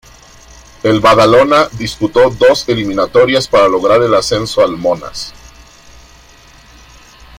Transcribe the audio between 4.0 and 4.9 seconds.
el ascenso al